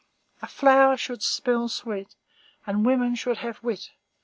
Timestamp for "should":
0.97-1.21, 3.13-3.37